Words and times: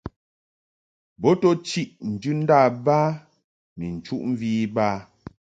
Bo 1.21 1.29
to 1.41 1.49
chiʼ 1.67 1.89
njɨndâ 2.11 2.59
ba 2.85 2.97
ni 3.77 3.85
nchuʼmvi 3.97 4.49
iba. 4.63 4.85